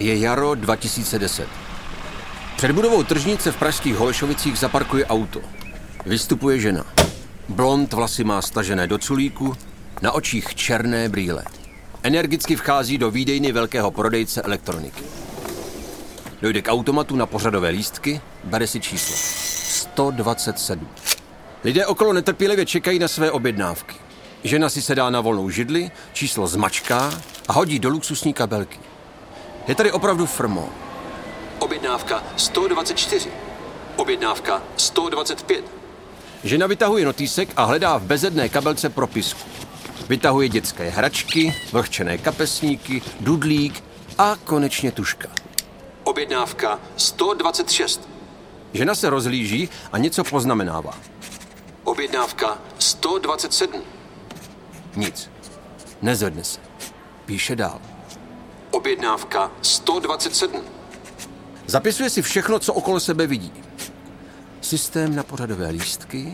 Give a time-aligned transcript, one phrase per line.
[0.00, 1.48] Je jaro 2010.
[2.56, 5.40] Před budovou tržnice v pražských Holešovicích zaparkuje auto.
[6.06, 6.84] Vystupuje žena.
[7.48, 9.56] Blond vlasy má stažené do culíku,
[10.02, 11.44] na očích černé brýle.
[12.02, 15.02] Energicky vchází do výdejny velkého prodejce elektroniky.
[16.42, 19.16] Dojde k automatu na pořadové lístky, bere si číslo.
[19.16, 20.88] 127.
[21.64, 23.94] Lidé okolo netrpělivě čekají na své objednávky.
[24.44, 27.10] Žena si sedá na volnou židli, číslo zmačká
[27.48, 28.78] a hodí do luxusní kabelky.
[29.68, 30.68] Je tady opravdu frmo.
[31.58, 33.30] Objednávka 124.
[33.96, 35.64] Objednávka 125.
[36.44, 39.48] Žena vytahuje notýsek a hledá v bezedné kabelce propisku.
[40.08, 43.84] Vytahuje dětské hračky, vlhčené kapesníky, dudlík
[44.18, 45.28] a konečně tuška.
[46.04, 48.08] Objednávka 126.
[48.72, 50.98] Žena se rozlíží a něco poznamenává.
[51.84, 53.82] Objednávka 127.
[54.96, 55.30] Nic.
[56.02, 56.60] Nezvedne se.
[57.24, 57.80] Píše dál.
[58.70, 60.62] Objednávka 127.
[61.66, 63.52] Zapisuje si všechno, co okolo sebe vidí.
[64.60, 66.32] Systém na pořadové lístky,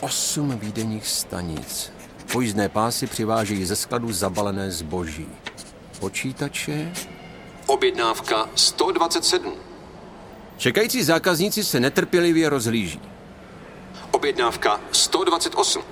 [0.00, 1.92] osm výdenních stanic.
[2.32, 5.28] Pojízdné pásy přivážejí ze skladu zabalené zboží.
[6.00, 6.92] Počítače.
[7.66, 9.52] Objednávka 127.
[10.56, 13.00] Čekající zákazníci se netrpělivě rozhlíží.
[14.10, 15.82] Objednávka 128.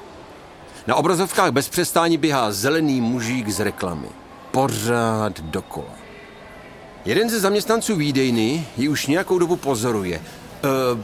[0.86, 4.08] Na obrazovkách bez přestání běhá zelený mužík z reklamy.
[4.56, 5.92] Pořád dokola.
[7.04, 10.16] Jeden ze zaměstnanců výdejny ji už nějakou dobu pozoruje.
[10.16, 10.22] E,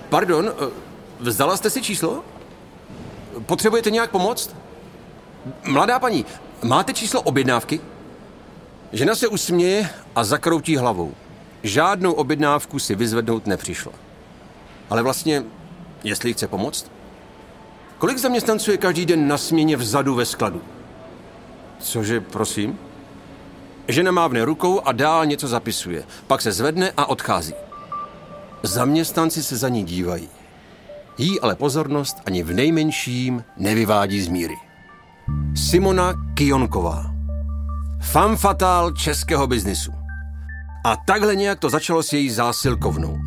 [0.08, 0.70] pardon, e,
[1.20, 2.24] vzdala jste si číslo?
[3.46, 4.56] Potřebujete nějak pomoct?
[5.64, 6.26] Mladá paní,
[6.62, 7.80] máte číslo objednávky?
[8.92, 11.14] Žena se usměje a zakroutí hlavou.
[11.62, 13.92] Žádnou objednávku si vyzvednout nepřišla.
[14.90, 15.44] Ale vlastně,
[16.04, 16.90] jestli chce pomoct?
[17.98, 20.62] Kolik zaměstnanců je každý den na směně vzadu ve skladu?
[21.80, 22.78] Cože, prosím?
[23.92, 26.04] Žena mávne rukou a dál něco zapisuje.
[26.26, 27.54] Pak se zvedne a odchází.
[28.62, 30.28] Zaměstnanci se za ní dívají.
[31.18, 34.54] Jí ale pozornost ani v nejmenším nevyvádí z míry.
[35.56, 37.04] Simona Kionková.
[38.02, 39.92] Fan fatal českého biznisu.
[40.84, 43.18] A takhle nějak to začalo s její zásilkovnou.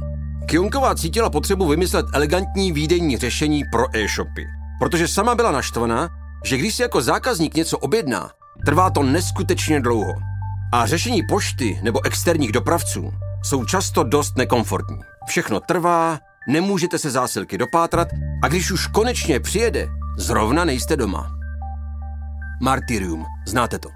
[0.45, 4.47] Kionková cítila potřebu vymyslet elegantní výdejní řešení pro e-shopy.
[4.79, 6.09] Protože sama byla naštvaná,
[6.43, 8.29] že když si jako zákazník něco objedná,
[8.65, 10.34] trvá to neskutečně dlouho.
[10.75, 13.13] A řešení pošty nebo externích dopravců
[13.43, 14.99] jsou často dost nekomfortní.
[15.27, 18.07] Všechno trvá, nemůžete se zásilky dopátrat
[18.43, 19.87] a když už konečně přijede,
[20.17, 21.31] zrovna nejste doma.
[22.61, 23.89] Martyrium, znáte to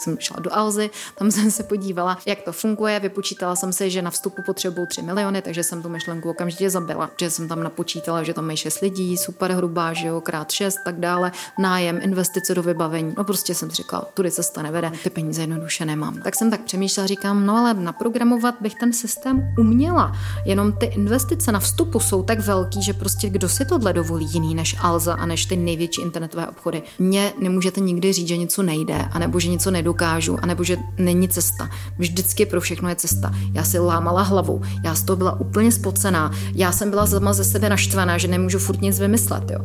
[0.00, 4.02] jsem šla do Alzy, tam jsem se podívala, jak to funguje, vypočítala jsem si, že
[4.02, 8.22] na vstupu potřebuju 3 miliony, takže jsem tu myšlenku okamžitě zabila, že jsem tam napočítala,
[8.22, 12.54] že tam mají 6 lidí, super hrubá, že jo, krát 6, tak dále, nájem, investice
[12.54, 13.14] do vybavení.
[13.18, 16.22] No prostě jsem říkala, tudy cesta nevede, ty peníze jednoduše nemám.
[16.22, 20.12] Tak jsem tak přemýšlela, říkám, no ale naprogramovat bych ten systém uměla,
[20.44, 24.54] jenom ty investice na vstupu jsou tak velký, že prostě kdo si tohle dovolí jiný
[24.54, 26.82] než Alza a než ty největší internetové obchody.
[26.98, 31.28] Mně nemůžete nikdy říct, že něco nejde, anebo že něco nedou nedokážu, anebo že není
[31.28, 31.68] cesta.
[31.98, 33.32] Vždycky pro všechno je cesta.
[33.52, 37.44] Já si lámala hlavu, já z toho byla úplně spocená, já jsem byla sama ze
[37.44, 39.50] sebe naštvaná, že nemůžu furt nic vymyslet.
[39.50, 39.58] Jo.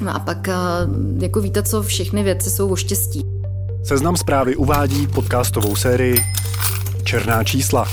[0.00, 0.54] No a pak, eh,
[1.18, 3.24] jako víte co, všechny věci jsou o štěstí.
[3.84, 6.24] Seznam zprávy uvádí podcastovou sérii
[7.04, 7.88] Černá čísla.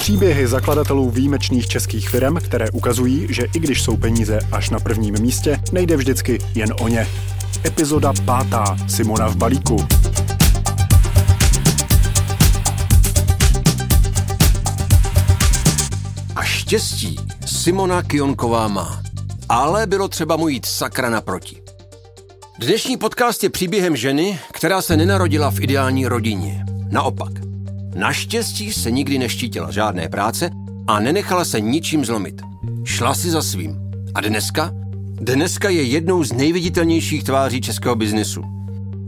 [0.00, 5.14] Příběhy zakladatelů výjimečných českých firm, které ukazují, že i když jsou peníze až na prvním
[5.20, 7.06] místě, nejde vždycky jen o ně.
[7.64, 8.76] Epizoda pátá.
[8.88, 9.76] Simona v balíku.
[16.70, 17.16] Štěstí
[17.46, 19.02] Simona Kionková má,
[19.48, 21.62] ale bylo třeba mu jít sakra naproti.
[22.58, 26.64] Dnešní podcast je příběhem ženy, která se nenarodila v ideální rodině.
[26.90, 27.32] Naopak,
[27.94, 30.50] naštěstí se nikdy neštítila žádné práce
[30.86, 32.42] a nenechala se ničím zlomit.
[32.84, 33.76] Šla si za svým.
[34.14, 34.70] A dneska?
[35.20, 38.42] Dneska je jednou z nejviditelnějších tváří českého biznesu.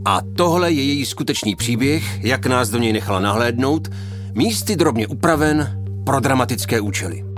[0.05, 3.87] A tohle je její skutečný příběh, jak nás do něj nechala nahlédnout,
[4.33, 7.32] místy drobně upraven pro dramatické účely.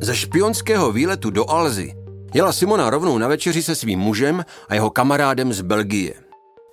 [0.00, 1.94] Ze špionského výletu do Alzy
[2.34, 6.14] jela Simona rovnou na večeři se svým mužem a jeho kamarádem z Belgie.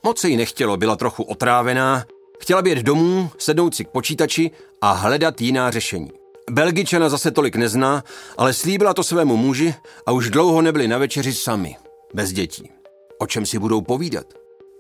[0.04, 2.06] Moc se jí nechtělo, byla trochu otrávená,
[2.39, 4.51] chtěla být domů, sednout si k počítači
[4.81, 6.12] a hledat jiná řešení.
[6.51, 8.04] Belgičana zase tolik nezná,
[8.38, 9.75] ale slíbila to svému muži
[10.06, 11.75] a už dlouho nebyli na večeři sami,
[12.13, 12.69] bez dětí.
[13.18, 14.25] O čem si budou povídat?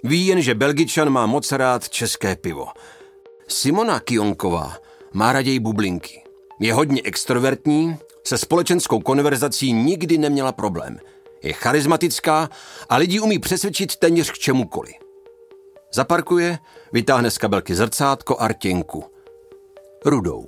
[0.03, 2.67] Ví jen, že Belgičan má moc rád české pivo.
[3.47, 4.77] Simona Kionková
[5.13, 6.23] má raději bublinky.
[6.59, 7.97] Je hodně extrovertní,
[8.27, 10.99] se společenskou konverzací nikdy neměla problém.
[11.43, 12.49] Je charismatická
[12.89, 14.95] a lidi umí přesvědčit téměř k čemukoliv.
[15.93, 16.59] Zaparkuje,
[16.93, 19.03] vytáhne z kabelky zrcátko a rtěnku.
[20.05, 20.47] Rudou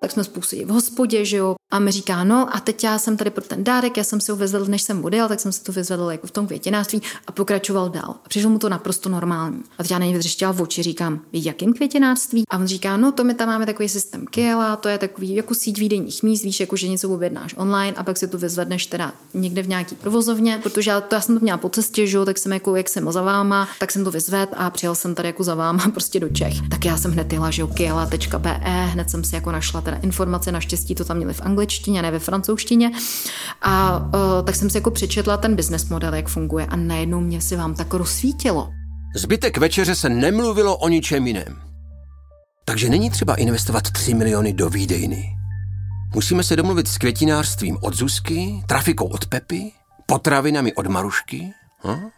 [0.00, 1.56] tak jsme spolu v hospodě, že jo.
[1.70, 4.30] A mi říká, no a teď já jsem tady pro ten dárek, já jsem si
[4.30, 7.32] ho vyzvedl, než jsem odjel, tak jsem si to vyzvedl jako v tom květinářství a
[7.32, 8.14] pokračoval dál.
[8.24, 9.62] A přišlo mu to naprosto normální.
[9.78, 10.20] A teď já na něj
[10.52, 12.44] v oči, říkám, v jakém květinářství?
[12.50, 15.54] A on říká, no to my tam máme takový systém Kiela, to je takový jako
[15.54, 19.12] síť výdejních míst, víš, jako že něco objednáš online a pak si to vyzvedneš teda
[19.34, 22.24] někde v nějaký provozovně, protože já, to, já jsem to měla po cestě, že jo,
[22.24, 25.28] tak jsem jako, jak jsem za váma, tak jsem to vyzvedl a přijel jsem tady
[25.28, 26.54] jako za váma prostě do Čech.
[26.70, 30.52] Tak já jsem hned jela, že jo, kiela.be, hned jsem si jako našla teda informace,
[30.52, 32.90] naštěstí to tam měli v angličtině, ne ve francouzštině.
[33.62, 37.40] A uh, tak jsem si jako přečetla ten business model, jak funguje a najednou mě
[37.40, 38.70] si vám tak rozsvítilo.
[39.16, 41.56] Zbytek večeře se nemluvilo o ničem jiném.
[42.64, 45.28] Takže není třeba investovat 3 miliony do výdejny.
[46.14, 49.72] Musíme se domluvit s květinářstvím od Zuzky, trafikou od Pepy,
[50.06, 51.52] potravinami od Marušky.
[51.86, 52.08] Hm?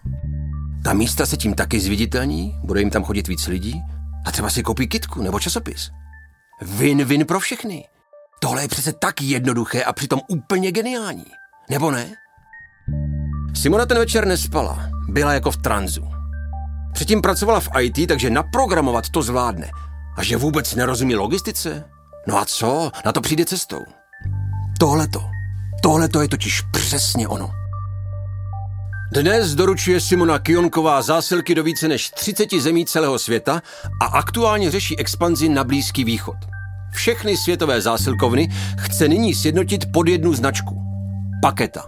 [0.84, 3.82] Ta místa se tím taky zviditelní, bude jim tam chodit víc lidí
[4.26, 5.90] a třeba si koupí kitku nebo časopis.
[6.62, 7.88] Win-win pro všechny.
[8.40, 11.24] Tohle je přece tak jednoduché a přitom úplně geniální.
[11.70, 12.06] Nebo ne?
[13.54, 14.90] Simona ten večer nespala.
[15.08, 16.08] Byla jako v tranzu.
[16.92, 19.70] Předtím pracovala v IT, takže naprogramovat to zvládne.
[20.16, 21.84] A že vůbec nerozumí logistice?
[22.26, 22.90] No a co?
[23.04, 23.84] Na to přijde cestou.
[24.78, 25.24] Tohleto.
[25.82, 27.50] Tohleto je totiž přesně ono.
[29.12, 33.62] Dnes doručuje Simona Kionková zásilky do více než 30 zemí celého světa
[34.00, 36.36] a aktuálně řeší expanzi na Blízký východ.
[37.02, 40.82] Všechny světové zásilkovny chce nyní sjednotit pod jednu značku.
[41.42, 41.82] Paketa.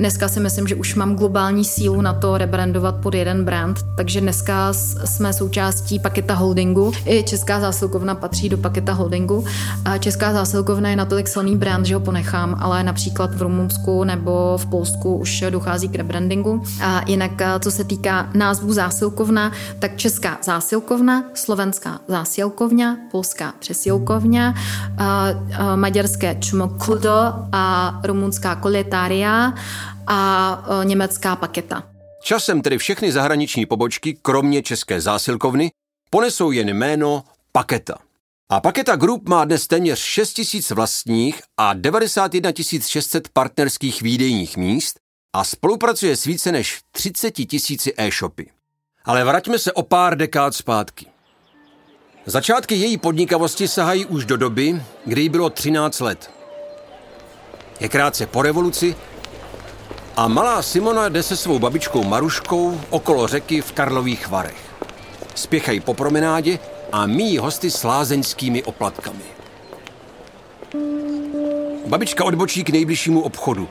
[0.00, 4.20] Dneska si myslím, že už mám globální sílu na to rebrandovat pod jeden brand, takže
[4.20, 4.72] dneska
[5.04, 6.92] jsme součástí Paketa Holdingu.
[7.06, 9.44] I Česká zásilkovna patří do Paketa Holdingu.
[9.84, 14.58] A Česká zásilkovna je natolik silný brand, že ho ponechám, ale například v Rumunsku nebo
[14.58, 16.62] v Polsku už dochází k rebrandingu.
[16.82, 24.54] A jinak, co se týká názvu zásilkovna, tak Česká zásilkovna, Slovenská zásilkovna, Polská přesilkovna,
[25.74, 29.54] maďarské čmokludo a rumunská koletária
[30.06, 31.82] a e, německá paketa.
[32.22, 35.70] Časem tedy všechny zahraniční pobočky, kromě české zásilkovny,
[36.10, 37.98] ponesou jen jméno Paketa.
[38.52, 42.50] A Paketa Group má dnes téměř 6 tisíc vlastních a 91
[42.86, 45.00] 600 partnerských výdejních míst
[45.32, 48.50] a spolupracuje s více než 30 tisíci e-shopy.
[49.04, 51.06] Ale vraťme se o pár dekád zpátky.
[52.26, 56.30] Začátky její podnikavosti sahají už do doby, kdy jí bylo 13 let.
[57.80, 58.96] Je krátce po revoluci
[60.20, 64.56] a malá Simona jde se svou babičkou Maruškou okolo řeky v Karlových Varech.
[65.34, 66.58] Spěchají po promenádě
[66.92, 69.22] a míjí hosty s lázeňskými oplatkami.
[71.86, 73.68] Babička odbočí k nejbližšímu obchodu.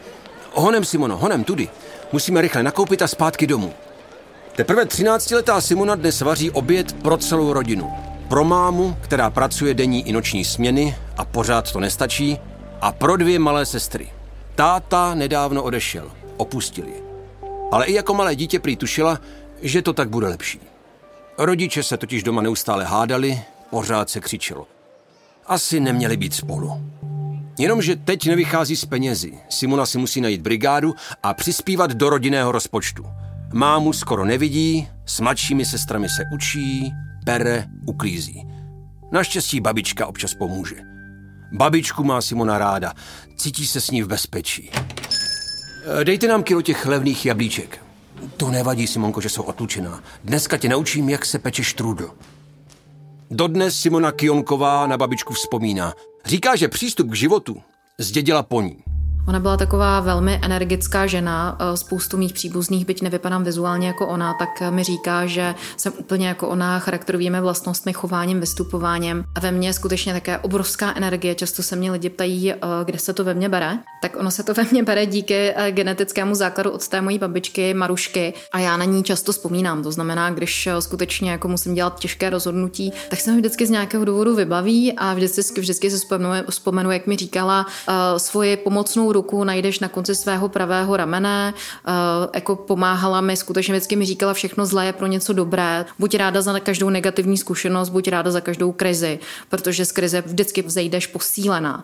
[0.53, 1.69] Honem, Simono, honem, tudy.
[2.11, 3.73] Musíme rychle nakoupit a zpátky domů.
[4.55, 7.93] Teprve 13-letá Simona dnes vaří oběd pro celou rodinu.
[8.29, 12.39] Pro mámu, která pracuje denní i noční směny a pořád to nestačí,
[12.81, 14.09] a pro dvě malé sestry.
[14.55, 16.93] Táta nedávno odešel opustili.
[17.71, 19.19] Ale i jako malé dítě prý tušila,
[19.61, 20.59] že to tak bude lepší.
[21.37, 24.67] Rodiče se totiž doma neustále hádali, pořád se křičelo.
[25.47, 26.81] Asi neměli být spolu.
[27.59, 29.33] Jenomže teď nevychází z penězi.
[29.49, 33.05] Simona si musí najít brigádu a přispívat do rodinného rozpočtu.
[33.53, 36.91] Mámu skoro nevidí, s mladšími sestrami se učí,
[37.25, 38.47] pere, uklízí.
[39.11, 40.75] Naštěstí babička občas pomůže.
[41.51, 42.93] Babičku má Simona ráda,
[43.37, 44.71] cítí se s ní v bezpečí.
[45.83, 47.81] Eh, dejte nám kilo těch levných jablíček.
[48.37, 50.03] To nevadí, Simonko, že jsou otlučená.
[50.23, 52.11] Dneska tě naučím, jak se peče štrůdl.
[53.31, 55.93] Dodnes Simona Kionková na babičku vzpomíná.
[56.25, 57.61] Říká, že přístup k životu
[57.97, 58.83] zdědila po ní.
[59.29, 64.33] Ona byla taková velmi energická žena, eh, spoustu mých příbuzných, byť nevypadám vizuálně jako ona,
[64.33, 69.25] tak mi říká, že jsem úplně jako ona charakterovými vlastnostmi, chováním, vystupováním.
[69.35, 71.35] A ve mně je skutečně také obrovská energie.
[71.35, 73.77] Často se mě lidi ptají, eh, kde se to ve mně bere.
[74.01, 77.73] Tak ono se to ve mně bere díky eh, genetickému základu od té mojí babičky
[77.73, 79.83] Marušky a já na ní často vzpomínám.
[79.83, 84.05] To znamená, když skutečně jako musím dělat těžké rozhodnutí, tak se mi vždycky z nějakého
[84.05, 87.65] důvodu vybaví a vždycky, vždycky se vzpomenu, vzpomenu jak mi říkala
[88.17, 91.93] svoji pomocnou ruku najdeš na konci svého pravého ramene, uh,
[92.35, 95.85] jako pomáhala mi, skutečně vždycky mi říkala všechno zlé je pro něco dobré.
[95.99, 100.61] Buď ráda za každou negativní zkušenost, buď ráda za každou krizi, protože z krize vždycky
[100.61, 101.83] vzejdeš posílená.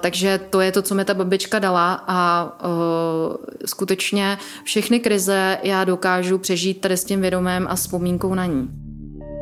[0.00, 2.18] takže to je to, co mi ta babička dala a
[2.64, 8.68] uh, skutečně všechny krize já dokážu přežít tady s tím vědomím a vzpomínkou na ní.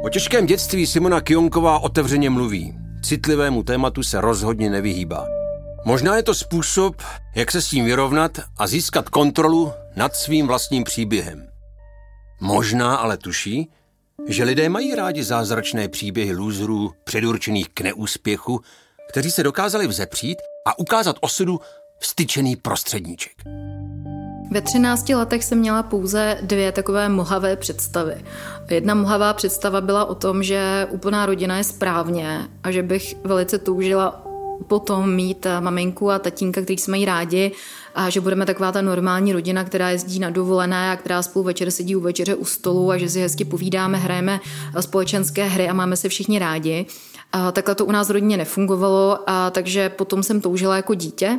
[0.04, 2.74] O těžkém dětství Simona Kionková otevřeně mluví.
[3.04, 5.39] Citlivému tématu se rozhodně nevyhýbá.
[5.84, 7.02] Možná je to způsob,
[7.34, 11.46] jak se s tím vyrovnat a získat kontrolu nad svým vlastním příběhem.
[12.40, 13.70] Možná ale tuší,
[14.28, 18.60] že lidé mají rádi zázračné příběhy lůzrů předurčených k neúspěchu,
[19.10, 21.60] kteří se dokázali vzepřít a ukázat osudu
[21.98, 23.32] vstyčený prostředníček.
[24.50, 28.24] Ve 13 letech jsem měla pouze dvě takové mohavé představy.
[28.70, 33.58] Jedna mohavá představa byla o tom, že úplná rodina je správně a že bych velice
[33.58, 34.29] toužila
[34.66, 37.52] potom mít maminku a tatínka, kteří jsme mají rádi
[37.94, 41.70] a že budeme taková ta normální rodina, která jezdí na dovolené a která spolu večer
[41.70, 44.40] sedí u večeře u stolu a že si hezky povídáme, hrajeme
[44.80, 46.86] společenské hry a máme se všichni rádi.
[47.32, 51.38] A takhle to u nás rodině nefungovalo, a takže potom jsem toužila jako dítě.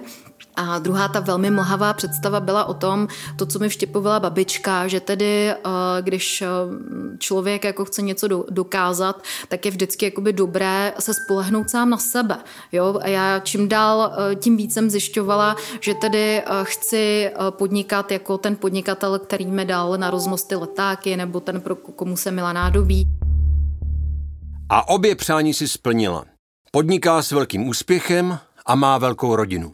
[0.69, 4.99] A druhá ta velmi mlhavá představa byla o tom, to, co mi vštěpovala babička, že
[4.99, 5.57] tedy, eh,
[6.01, 6.47] když eh,
[7.17, 12.37] člověk jako chce něco dokázat, tak je vždycky jakoby dobré se spolehnout sám na sebe.
[12.71, 12.99] Jo?
[13.01, 18.55] A já čím dál eh, tím víc jsem zjišťovala, že tedy chci podnikat jako ten
[18.55, 23.07] podnikatel, který mi dal na rozmosty letáky, nebo ten, pro komu se milá nádobí.
[24.69, 26.25] A obě přání si splnila.
[26.71, 29.73] Podniká s velkým úspěchem a má velkou rodinu.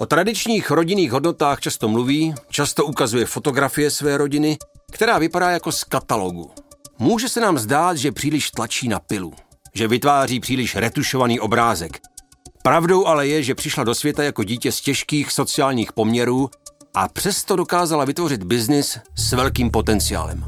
[0.00, 4.58] O tradičních rodinných hodnotách často mluví, často ukazuje fotografie své rodiny,
[4.92, 6.50] která vypadá jako z katalogu.
[6.98, 9.32] Může se nám zdát, že příliš tlačí na pilu,
[9.74, 12.00] že vytváří příliš retušovaný obrázek.
[12.62, 16.50] Pravdou ale je, že přišla do světa jako dítě z těžkých sociálních poměrů
[16.94, 20.44] a přesto dokázala vytvořit biznis s velkým potenciálem.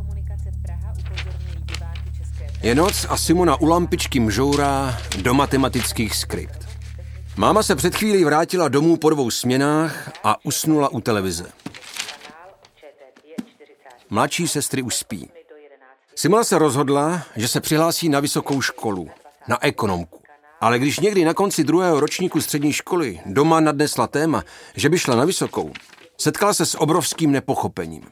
[2.62, 6.71] Je noc a Simona u lampičky mžourá do matematických skript.
[7.36, 11.52] Máma se před chvílí vrátila domů po dvou směnách a usnula u televize.
[14.10, 15.30] Mladší sestry už spí.
[16.14, 19.08] Simona se rozhodla, že se přihlásí na vysokou školu,
[19.48, 20.18] na ekonomku.
[20.60, 24.44] Ale když někdy na konci druhého ročníku střední školy doma nadnesla téma,
[24.76, 25.72] že by šla na vysokou,
[26.18, 28.04] setkala se s obrovským nepochopením.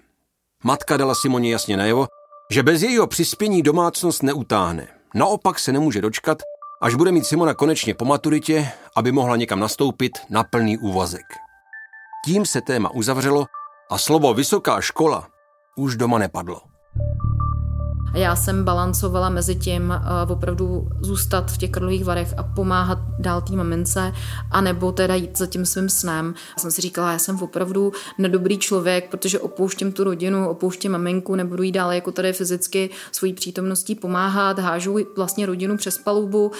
[0.65, 2.07] Matka dala Simoně jasně najevo,
[2.51, 4.89] že bez jejího přispění domácnost neutáhne.
[5.15, 6.39] Naopak se nemůže dočkat,
[6.81, 11.27] až bude mít Simona konečně po maturitě, aby mohla někam nastoupit na plný úvazek.
[12.25, 13.47] Tím se téma uzavřelo
[13.91, 15.29] a slovo vysoká škola
[15.77, 16.61] už doma nepadlo.
[18.15, 22.99] A já jsem balancovala mezi tím uh, opravdu zůstat v těch krlových varech a pomáhat
[23.19, 24.13] dál té mamince,
[24.51, 26.35] anebo teda jít za tím svým snem.
[26.57, 31.35] Já jsem si říkala, já jsem opravdu nedobrý člověk, protože opouštím tu rodinu, opouštím maminku,
[31.35, 36.53] nebudu jí dále jako tady fyzicky svojí přítomností pomáhat, hážu vlastně rodinu přes palubu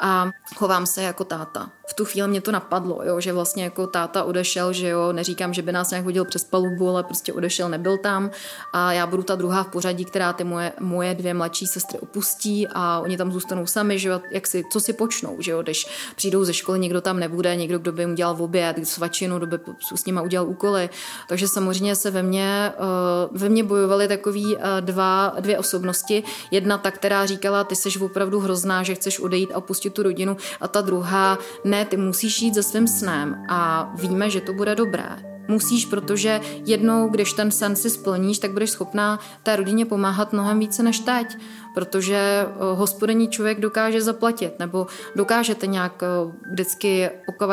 [0.00, 1.70] a chovám se jako táta.
[1.90, 5.54] V tu chvíli mě to napadlo, jo, že vlastně jako táta odešel, že jo, neříkám,
[5.54, 8.30] že by nás nějak hodil přes palubu, ale prostě odešel, nebyl tam
[8.72, 12.66] a já budu ta druhá v pořadí, která ty moje, moje dvě mladší sestry opustí
[12.72, 15.86] a oni tam zůstanou sami, že jak si, co si počnou, že jo, když
[16.16, 19.46] přijdou ze školy, někdo tam nebude, někdo, kdo by jim udělal v oběd, svačinu, kdo
[19.46, 19.58] by
[19.94, 20.90] s nima udělal úkoly,
[21.28, 26.78] takže samozřejmě se ve mně, eh, ve mně bojovaly takový eh, dva, dvě osobnosti, jedna
[26.78, 30.36] ta, která říkala, ty jsi opravdu hrozná, že chceš odejít a opustit tu rodinu.
[30.60, 33.44] A ta druhá, ne, ty musíš jít za svým snem.
[33.48, 35.37] A víme, že to bude dobré.
[35.48, 40.58] Musíš, protože jednou, když ten sen si splníš, tak budeš schopná té rodině pomáhat mnohem
[40.58, 41.36] více než teď,
[41.74, 44.86] protože eh, hospodení člověk dokáže zaplatit, nebo
[45.16, 47.50] dokážete nějak eh, vždycky, pokud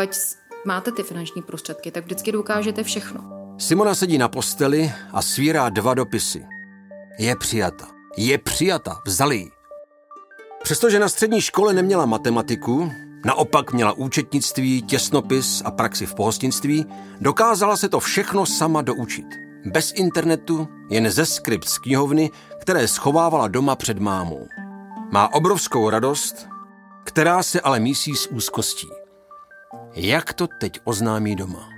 [0.65, 3.45] máte ty finanční prostředky, tak vždycky dokážete všechno.
[3.57, 6.45] Simona sedí na posteli a svírá dva dopisy.
[7.19, 7.87] Je přijata.
[8.17, 8.99] Je přijata.
[9.05, 9.49] Vzali ji.
[10.63, 12.91] Přestože na střední škole neměla matematiku,
[13.25, 16.85] naopak měla účetnictví, těsnopis a praxi v pohostinství,
[17.21, 19.25] dokázala se to všechno sama doučit.
[19.65, 24.47] Bez internetu, jen ze skript z knihovny, které schovávala doma před mámou.
[25.11, 26.47] Má obrovskou radost,
[27.03, 28.87] která se ale mísí s úzkostí.
[29.93, 31.69] Jak to teď oznámí doma?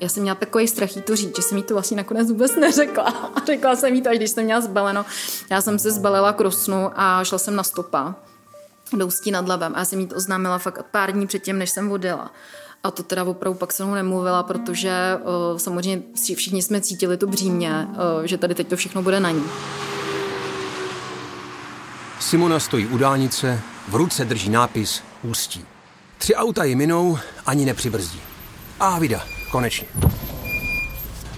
[0.00, 2.56] Já jsem měla takový strach jí to říct, že jsem jí to vlastně nakonec vůbec
[2.56, 3.32] neřekla.
[3.46, 5.06] Řekla jsem jí to, až když jsem měla zbaleno.
[5.50, 8.14] Já jsem se zbalila k rosnu a šla jsem na stopa
[8.92, 9.72] do Ústí nad Labem.
[9.74, 12.32] A já jsem jí to oznámila fakt pár dní předtím, než jsem odjela.
[12.84, 15.18] A to teda opravdu pak se mnou nemluvila, protože
[15.52, 16.02] uh, samozřejmě
[16.36, 19.44] všichni jsme cítili to břímě, uh, že tady teď to všechno bude na ní.
[22.20, 25.64] Simona stojí u dálnice, v ruce drží nápis Ústí.
[26.18, 28.20] Tři auta ji minou, ani nepřibrzdí.
[28.80, 29.88] A vida, Konečně.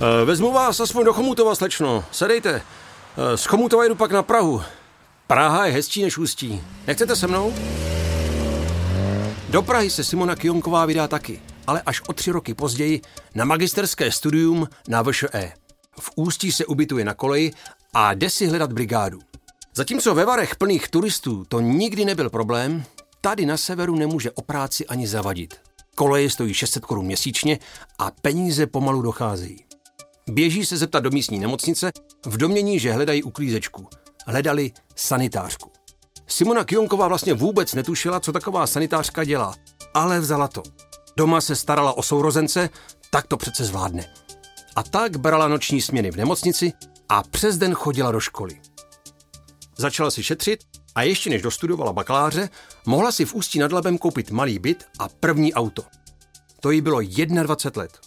[0.01, 2.05] E, vezmu vás aspoň do Chomutova, slečno.
[2.13, 2.51] Sedejte.
[2.53, 4.63] E, z Chomutova jdu pak na Prahu.
[5.31, 6.63] Praha je hezčí než Ústí.
[6.87, 7.55] Nechcete se mnou?
[9.49, 13.01] Do Prahy se Simona Kionková vydá taky, ale až o tři roky později
[13.35, 15.53] na magisterské studium na VŠE.
[16.01, 17.53] V Ústí se ubytuje na koleji
[17.95, 19.19] a jde si hledat brigádu.
[19.75, 22.85] Zatímco ve Varech plných turistů to nikdy nebyl problém,
[23.21, 25.55] tady na severu nemůže o práci ani zavadit.
[25.95, 27.59] Koleje stojí 600 korun měsíčně
[27.99, 29.65] a peníze pomalu docházejí.
[30.29, 31.91] Běží se zeptat do místní nemocnice
[32.27, 33.89] v domění, že hledají uklízečku.
[34.31, 35.71] Hledali sanitářku.
[36.27, 39.55] Simona Kionková vlastně vůbec netušila, co taková sanitářka dělá,
[39.95, 40.63] ale vzala to.
[41.17, 42.71] Doma se starala o sourozence,
[43.11, 44.15] tak to přece zvládne.
[44.77, 46.73] A tak brala noční směny v nemocnici
[47.09, 48.61] a přes den chodila do školy.
[49.77, 52.49] Začala si šetřit a ještě než dostudovala bakaláře,
[52.87, 55.83] mohla si v Ústí nad Labem koupit malý byt a první auto.
[56.61, 57.99] To jí bylo 21 let.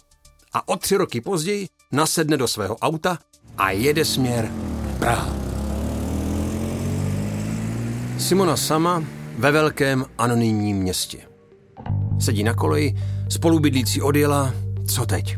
[0.52, 3.18] A o tři roky později nasedne do svého auta
[3.58, 4.52] a jede směr
[4.98, 5.53] Praha.
[8.18, 9.04] Simona sama
[9.38, 11.18] ve velkém anonymním městě.
[12.20, 12.94] Sedí na koleji,
[13.28, 14.54] spolubydlící odjela,
[14.88, 15.36] co teď?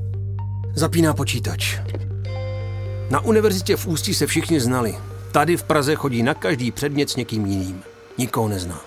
[0.74, 1.78] Zapíná počítač.
[3.10, 4.96] Na univerzitě v Ústí se všichni znali.
[5.32, 7.82] Tady v Praze chodí na každý předmět s někým jiným.
[8.18, 8.80] Nikoho nezná.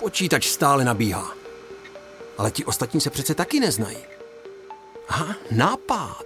[0.00, 1.30] Počítač stále nabíhá.
[2.38, 3.96] Ale ti ostatní se přece taky neznají.
[5.08, 6.24] Aha, nápad.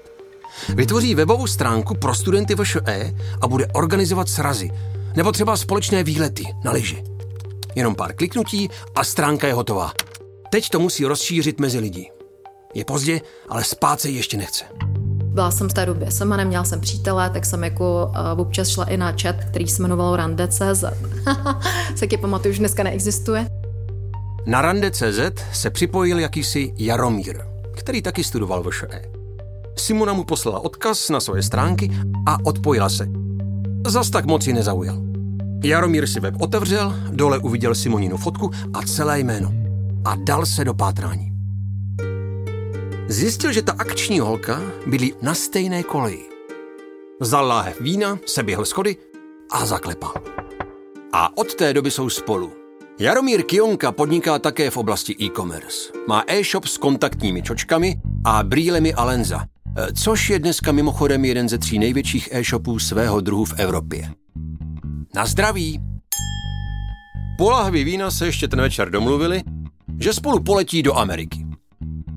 [0.75, 4.71] Vytvoří webovou stránku pro studenty VŠE a bude organizovat srazy.
[5.16, 7.04] Nebo třeba společné výlety na lyži.
[7.75, 9.92] Jenom pár kliknutí a stránka je hotová.
[10.50, 12.11] Teď to musí rozšířit mezi lidi.
[12.75, 14.64] Je pozdě, ale spát se ještě nechce.
[15.25, 18.85] Byla jsem v té době sama, neměla jsem přítele, tak jsem jako uh, občas šla
[18.85, 20.85] i na chat, který se jmenoval Rande.cz.
[21.97, 23.47] se tě pamatuju, už dneska neexistuje.
[24.47, 27.40] Na Rande.cz se připojil jakýsi Jaromír,
[27.76, 29.02] který taky studoval v ŠE.
[29.78, 31.90] Simona mu poslala odkaz na svoje stránky
[32.26, 33.24] a odpojila se.
[33.87, 34.97] Zas tak moc ji nezaujal.
[35.64, 39.53] Jaromír si web otevřel, dole uviděl Simoninu fotku a celé jméno.
[40.05, 41.33] A dal se do pátrání.
[43.09, 46.25] Zjistil, že ta akční holka byly na stejné koleji.
[47.21, 48.97] Vzal láhev vína, seběhl schody
[49.50, 50.14] a zaklepal.
[51.12, 52.53] A od té doby jsou spolu.
[52.99, 55.93] Jaromír Kionka podniká také v oblasti e-commerce.
[56.09, 59.47] Má e-shop s kontaktními čočkami a brýlemi Alenza,
[59.95, 64.11] což je dneska mimochodem jeden ze tří největších e-shopů svého druhu v Evropě.
[65.14, 65.81] Na zdraví!
[67.38, 69.43] Po lahvi vína se ještě ten večer domluvili,
[70.00, 71.46] že spolu poletí do Ameriky.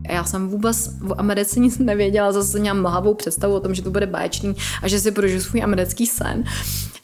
[0.09, 3.91] Já jsem vůbec v Americe nic nevěděla, zase měla mlhavou představu o tom, že to
[3.91, 6.43] bude báječný a že si prožiju svůj americký sen.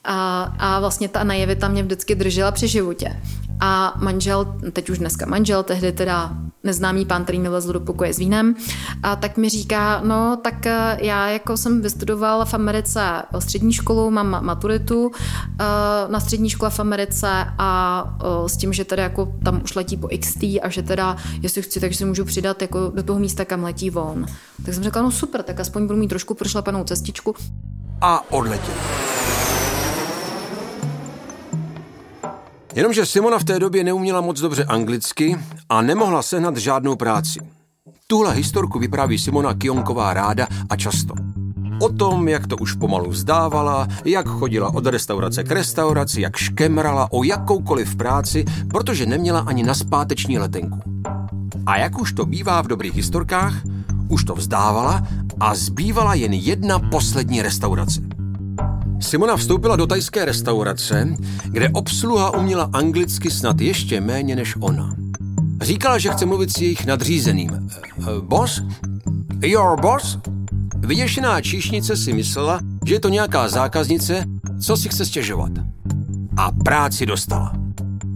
[0.03, 3.21] A, a vlastně ta najevita mě vždycky držela při životě.
[3.59, 8.13] A manžel, teď už dneska manžel, tehdy teda neznámý pán, který mi vlezl do pokoje
[8.13, 8.55] s vínem,
[9.03, 14.11] a tak mi říká, no tak eh, já jako jsem vystudoval v Americe střední školu,
[14.11, 15.63] mám maturitu eh,
[16.07, 20.07] na střední škole v Americe a s tím, že teda jako tam už letí po
[20.19, 23.63] XT a že teda, jestli chci, takže si můžu přidat jako do toho místa, kam
[23.63, 24.25] letí von.
[24.65, 27.35] Tak jsem řekla, no super, tak aspoň budu mít trošku prošlapanou cestičku.
[28.01, 29.12] A odletěl.
[32.75, 35.38] Jenomže Simona v té době neuměla moc dobře anglicky
[35.69, 37.39] a nemohla sehnat žádnou práci.
[38.07, 41.13] Tuhle historku vypráví Simona Kionková ráda a často.
[41.81, 47.07] O tom, jak to už pomalu vzdávala, jak chodila od restaurace k restauraci, jak škemrala
[47.12, 50.79] o jakoukoliv práci, protože neměla ani na zpáteční letenku.
[51.65, 53.53] A jak už to bývá v dobrých historkách,
[54.09, 55.07] už to vzdávala
[55.39, 58.01] a zbývala jen jedna poslední restaurace.
[59.03, 64.95] Simona vstoupila do tajské restaurace, kde obsluha uměla anglicky snad ještě méně než ona.
[65.61, 67.69] Říkala, že chce mluvit s jejich nadřízeným.
[67.97, 68.61] Uh, boss?
[69.41, 70.17] Your boss?
[70.77, 74.25] Vyděšená číšnice si myslela, že je to nějaká zákaznice,
[74.59, 75.51] co si chce stěžovat.
[76.37, 77.53] A práci dostala.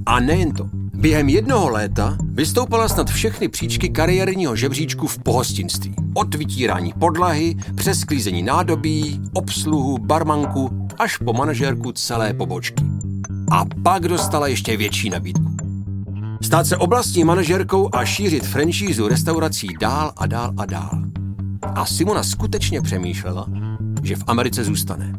[0.06, 0.69] A nejen to.
[0.93, 5.95] Během jednoho léta vystoupala snad všechny příčky kariérního žebříčku v pohostinství.
[6.13, 12.84] Od vytírání podlahy, přes sklízení nádobí, obsluhu, barmanku, až po manažérku celé pobočky.
[13.52, 15.58] A pak dostala ještě větší nabídku.
[16.44, 21.02] Stát se oblastní manažérkou a šířit franšízu restaurací dál a dál a dál.
[21.76, 23.48] A Simona skutečně přemýšlela,
[24.04, 25.14] že v Americe zůstane.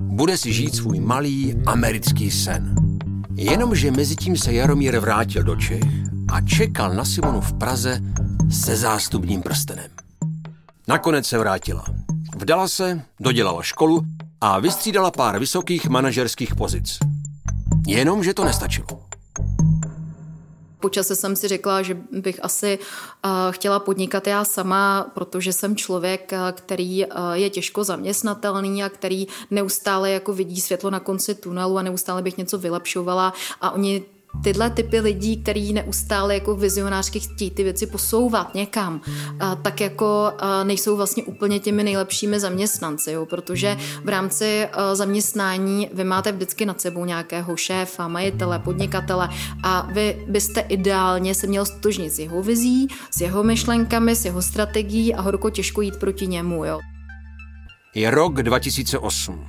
[0.00, 2.74] Bude si žít svůj malý americký sen.
[3.34, 5.82] Jenomže mezi tím se Jaromír vrátil do Čech
[6.32, 8.00] a čekal na Simonu v Praze
[8.50, 9.90] se zástupním prstenem.
[10.88, 11.84] Nakonec se vrátila.
[12.36, 14.02] Vdala se, dodělala školu
[14.42, 16.98] a vystřídala pár vysokých manažerských pozic.
[17.86, 18.86] Jenomže to nestačilo.
[20.80, 25.76] Po čase jsem si řekla, že bych asi uh, chtěla podnikat já sama, protože jsem
[25.76, 31.34] člověk, uh, který uh, je těžko zaměstnatelný a který neustále jako vidí světlo na konci
[31.34, 34.04] tunelu a neustále bych něco vylepšovala a oni
[34.44, 39.00] tyhle typy lidí, který neustále jako vizionářky chtějí ty věci posouvat někam,
[39.40, 45.88] a tak jako a nejsou vlastně úplně těmi nejlepšími zaměstnanci, jo, protože v rámci zaměstnání
[45.94, 49.28] vy máte vždycky nad sebou nějakého šéfa, majitele, podnikatele
[49.62, 54.42] a vy byste ideálně se měl stotožnit s jeho vizí, s jeho myšlenkami, s jeho
[54.42, 56.64] strategií a horko těžko jít proti němu.
[56.64, 56.80] Jo.
[57.94, 59.44] Je rok 2008.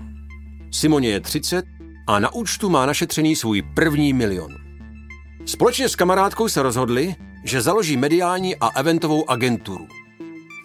[0.71, 1.65] Simoně je 30
[2.07, 4.62] a na účtu má našetřený svůj první milion.
[5.45, 9.87] Společně s kamarádkou se rozhodli, že založí mediální a eventovou agenturu.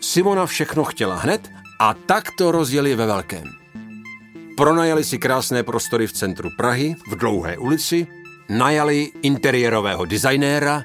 [0.00, 3.44] Simona všechno chtěla hned a tak to rozjeli ve velkém.
[4.56, 8.06] Pronajali si krásné prostory v centru Prahy, v Dlouhé ulici,
[8.48, 10.82] najali interiérového designéra,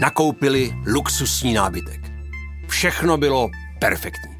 [0.00, 2.00] nakoupili luxusní nábytek.
[2.68, 3.48] Všechno bylo
[3.80, 4.35] perfektní.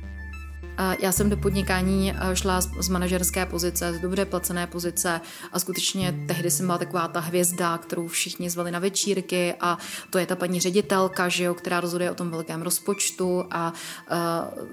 [1.01, 5.21] Já jsem do podnikání eh, šla z manažerské pozice, z dobře placené pozice
[5.53, 9.79] a skutečně tehdy jsem byla taková ta hvězda, kterou všichni zvali na večírky a
[10.11, 13.73] to je ta paní ředitelka, že jo, která rozhoduje o tom velkém rozpočtu a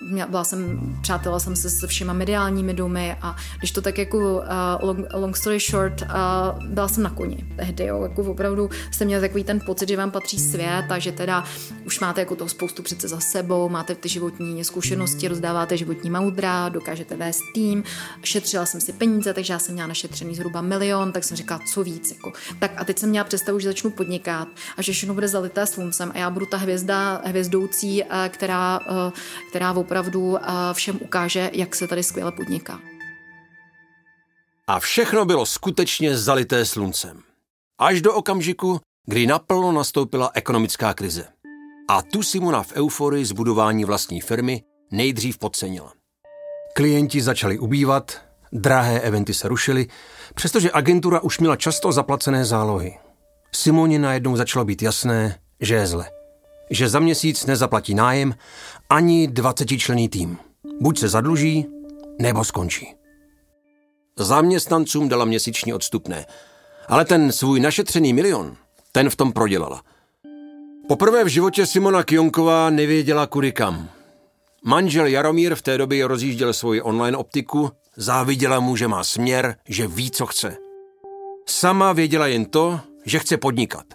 [0.10, 4.18] uh, byla jsem, přátela jsem se se všema mediálními domy a když to tak jako
[4.18, 4.44] uh,
[4.82, 6.04] long, long story short,
[6.70, 10.12] byla jsem na koni tehdy, jo, jako opravdu jsem měla takový ten pocit, že vám
[10.12, 11.44] patří svět a že teda
[11.86, 16.10] už máte jako toho spoustu přece za sebou, máte ty životní zkušenosti, rozdáváte život životní
[16.10, 17.84] moudra, dokážete vést tým,
[18.24, 21.84] šetřila jsem si peníze, takže já jsem měla našetřený zhruba milion, tak jsem říkala, co
[21.84, 22.12] víc.
[22.12, 22.34] Jako.
[22.60, 26.12] Tak a teď jsem měla představu, že začnu podnikat a že všechno bude zalité sluncem
[26.16, 29.12] a já budu ta hvězda, hvězdoucí, eh, která, eh,
[29.50, 32.80] která opravdu eh, všem ukáže, jak se tady skvěle podniká.
[34.68, 37.20] A všechno bylo skutečně zalité sluncem.
[37.80, 41.28] Až do okamžiku, kdy naplno nastoupila ekonomická krize.
[41.90, 45.94] A tu Simona v euforii zbudování vlastní firmy nejdřív podcenila.
[46.76, 49.88] Klienti začali ubývat, drahé eventy se rušily,
[50.36, 52.98] přestože agentura už měla často zaplacené zálohy.
[53.52, 56.10] Simoně najednou začalo být jasné, že je zle.
[56.70, 58.36] Že za měsíc nezaplatí nájem
[58.90, 60.38] ani 20-člený tým.
[60.82, 61.66] Buď se zadluží,
[62.22, 62.94] nebo skončí.
[64.20, 66.26] Zaměstnancům dala měsíční odstupné,
[66.88, 68.58] ale ten svůj našetřený milion,
[68.92, 69.82] ten v tom prodělala.
[70.88, 73.90] Poprvé v životě Simona Kionková nevěděla kudy kam.
[74.65, 79.88] Manžel Jaromír v té době rozjížděl svoji online optiku, záviděla mu, že má směr, že
[79.88, 80.58] ví, co chce.
[81.49, 83.86] Sama věděla jen to, že chce podnikat.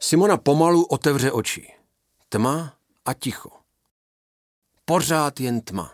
[0.00, 1.72] Simona pomalu otevře oči.
[2.28, 3.50] Tma a ticho.
[4.84, 5.92] Pořád jen tma.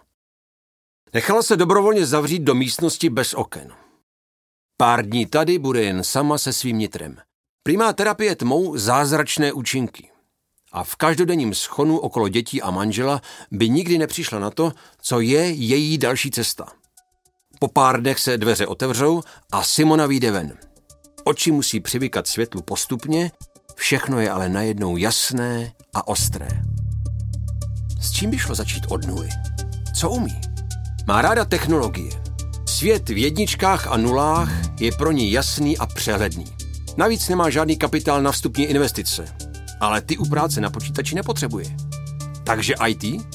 [1.14, 3.72] Nechala se dobrovolně zavřít do místnosti bez oken.
[4.76, 7.16] Pár dní tady bude jen sama se svým nitrem.
[7.62, 10.13] Primá terapie tmou zázračné účinky
[10.74, 15.50] a v každodenním schonu okolo dětí a manžela by nikdy nepřišla na to, co je
[15.50, 16.66] její další cesta.
[17.58, 20.58] Po pár dnech se dveře otevřou a Simona vyjde ven.
[21.24, 23.30] Oči musí přivykat světlu postupně,
[23.74, 26.48] všechno je ale najednou jasné a ostré.
[28.00, 29.28] S čím by šlo začít od nuly?
[29.96, 30.40] Co umí?
[31.06, 32.10] Má ráda technologie.
[32.66, 36.44] Svět v jedničkách a nulách je pro ní jasný a přehledný.
[36.96, 39.43] Navíc nemá žádný kapitál na vstupní investice
[39.84, 41.76] ale ty u práce na počítači nepotřebuje.
[42.44, 43.26] Takže IT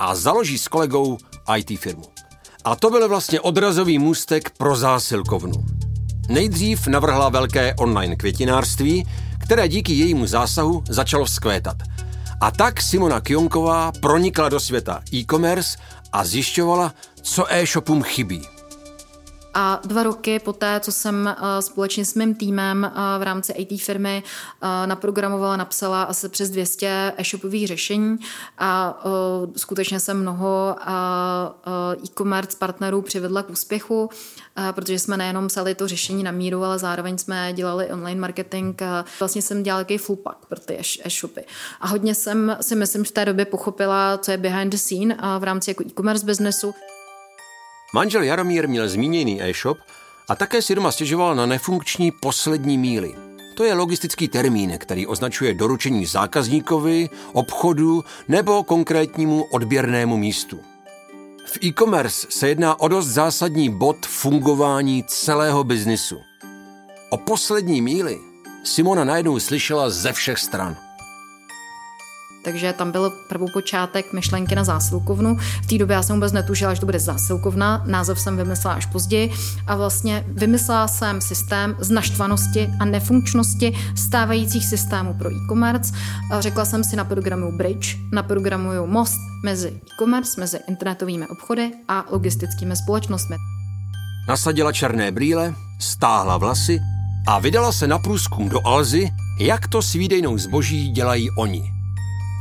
[0.00, 1.18] a založí s kolegou
[1.56, 2.04] IT firmu.
[2.64, 5.64] A to byl vlastně odrazový můstek pro zásilkovnu.
[6.28, 9.06] Nejdřív navrhla velké online květinářství,
[9.38, 11.76] které díky jejímu zásahu začalo vzkvétat.
[12.40, 15.78] A tak Simona Kionková pronikla do světa e-commerce
[16.12, 18.59] a zjišťovala, co e-shopům chybí.
[19.54, 23.82] A dva roky poté, co jsem eh, společně s mým týmem eh, v rámci IT
[23.82, 24.22] firmy
[24.62, 28.16] eh, naprogramovala, napsala asi přes 200 e-shopových řešení
[28.58, 29.00] a
[29.56, 30.76] skutečně jsem mnoho
[32.04, 34.10] e-commerce partnerů přivedla k úspěchu,
[34.72, 38.80] protože jsme nejenom psali to řešení na míru, ale zároveň jsme dělali online marketing.
[39.20, 41.44] Vlastně jsem dělala takový fullpack pro ty e-shopy.
[41.80, 45.44] A hodně jsem si myslím v té době pochopila, co je behind the scene v
[45.44, 46.74] rámci jako e-commerce biznesu.
[47.92, 49.78] Manžel Jaromír měl zmíněný e-shop
[50.28, 53.14] a také si doma stěžoval na nefunkční poslední míly.
[53.56, 60.60] To je logistický termín, který označuje doručení zákazníkovi, obchodu nebo konkrétnímu odběrnému místu.
[61.46, 66.20] V e-commerce se jedná o dost zásadní bod fungování celého biznisu.
[67.10, 68.18] O poslední míli
[68.64, 70.76] Simona najednou slyšela ze všech stran–
[72.44, 73.12] takže tam byl
[73.52, 75.36] počátek myšlenky na zásilkovnu.
[75.36, 77.82] V té době já jsem vůbec netušila, že to bude zásilkovna.
[77.86, 79.32] Název jsem vymyslela až později
[79.66, 85.94] a vlastně vymyslela jsem systém z naštvanosti a nefunkčnosti stávajících systémů pro e-commerce.
[86.38, 92.04] Řekla jsem si na programu Bridge, na programu most mezi e-commerce, mezi internetovými obchody a
[92.10, 93.36] logistickými společnostmi.
[94.28, 96.80] Nasadila černé brýle, stáhla vlasy
[97.26, 101.79] a vydala se na průzkum do Alzy, jak to s výdejnou zboží dělají oni.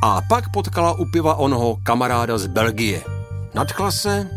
[0.03, 3.03] A pak potkala u piva onoho kamaráda z Belgie.
[3.53, 4.27] Nadchla se,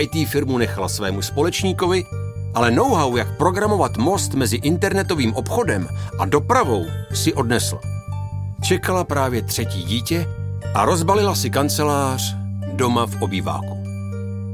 [0.00, 2.04] IT firmu nechala svému společníkovi,
[2.54, 5.88] ale know-how, jak programovat most mezi internetovým obchodem
[6.18, 7.80] a dopravou, si odnesla.
[8.62, 10.26] Čekala právě třetí dítě
[10.74, 12.34] a rozbalila si kancelář
[12.72, 13.82] doma v obýváku.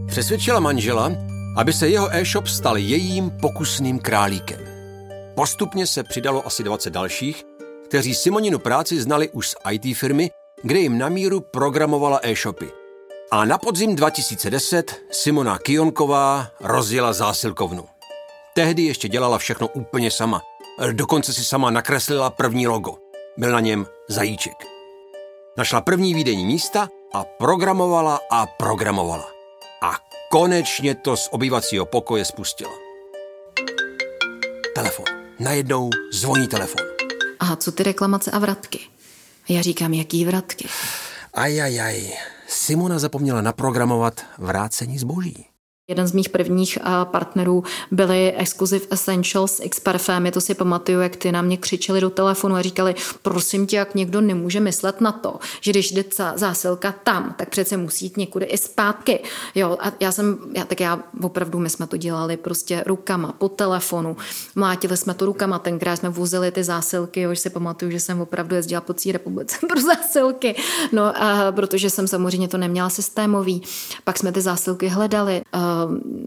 [0.06, 1.12] Přesvědčila manžela,
[1.56, 4.60] aby se jeho e-shop stal jejím pokusným králíkem.
[5.34, 7.44] Postupně se přidalo asi 20 dalších,
[7.88, 10.30] kteří Simoninu práci znali už z IT firmy,
[10.62, 12.70] kde jim na míru programovala e-shopy.
[13.30, 17.84] A na podzim 2010 Simona Kionková rozjela zásilkovnu.
[18.54, 20.42] Tehdy ještě dělala všechno úplně sama.
[20.92, 22.94] Dokonce si sama nakreslila první logo.
[23.36, 24.56] Byl na něm zajíček.
[25.56, 29.28] Našla první výdejní místa a programovala a programovala.
[29.82, 29.92] A
[30.30, 32.72] konečně to z obyvacího pokoje spustila.
[34.74, 35.06] Telefon.
[35.40, 36.86] Najednou zvoní telefon.
[37.40, 38.80] A co ty reklamace a vratky?
[39.52, 40.68] Já říkám, jaký vratky?
[41.34, 42.12] Ajajaj,
[42.48, 45.46] Simona zapomněla naprogramovat vrácení zboží.
[45.92, 51.32] Jeden z mých prvních partnerů byli Exclusive Essentials X Parfémy, to si pamatuju, jak ty
[51.32, 55.38] na mě křičeli do telefonu a říkali, prosím tě, jak někdo nemůže myslet na to,
[55.60, 59.20] že když jde zásilka tam, tak přece musí jít někudy i zpátky.
[59.54, 63.48] Jo, a já jsem, já, tak já opravdu, my jsme to dělali prostě rukama, po
[63.48, 64.16] telefonu,
[64.54, 68.56] mlátili jsme to rukama, tenkrát jsme vozili ty zásilky, jo, si pamatuju, že jsem opravdu
[68.56, 70.54] jezdila po celé republice pro zásilky,
[70.92, 73.62] no, a, protože jsem samozřejmě to neměla systémový.
[74.04, 75.81] Pak jsme ty zásilky hledali, Ehm,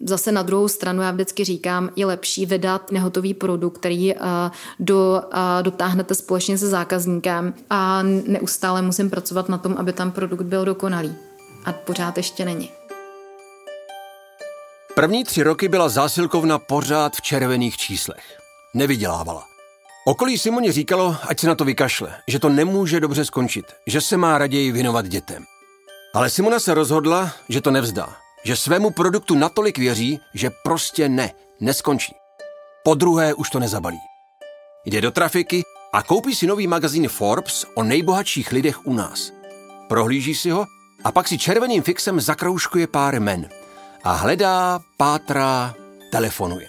[0.05, 4.19] zase na druhou stranu já vždycky říkám, je lepší vydat nehotový produkt, který eh,
[4.79, 10.41] do, eh, dotáhnete společně se zákazníkem a neustále musím pracovat na tom, aby tam produkt
[10.41, 11.15] byl dokonalý.
[11.65, 12.69] A pořád ještě není.
[14.95, 18.23] První tři roky byla zásilkovna pořád v červených číslech.
[18.73, 19.43] Nevydělávala.
[20.07, 24.17] Okolí Simoně říkalo, ať se na to vykašle, že to nemůže dobře skončit, že se
[24.17, 25.43] má raději věnovat dětem.
[26.13, 31.31] Ale Simona se rozhodla, že to nevzdá že svému produktu natolik věří, že prostě ne,
[31.59, 32.15] neskončí.
[32.83, 33.99] Po druhé už to nezabalí.
[34.85, 39.31] Jde do trafiky a koupí si nový magazín Forbes o nejbohatších lidech u nás.
[39.89, 40.65] Prohlíží si ho
[41.03, 43.49] a pak si červeným fixem zakroužkuje pár men.
[44.03, 45.75] A hledá, pátrá,
[46.11, 46.67] telefonuje.